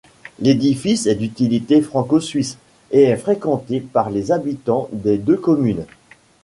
L'édifice 0.39 1.05
est 1.05 1.13
d'utilité 1.13 1.79
franco-suisse, 1.79 2.57
et 2.89 3.03
est 3.03 3.17
fréquentée 3.17 3.81
par 3.81 4.09
les 4.09 4.31
habitants 4.31 4.89
des 4.91 5.19
deux 5.19 5.37
communes. 5.37 5.85